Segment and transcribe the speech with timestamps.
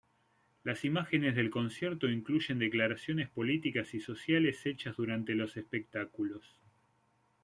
[0.63, 6.55] Las imágenes del concierto incluyen declaraciones políticas y sociales hechas durante los espectáculos.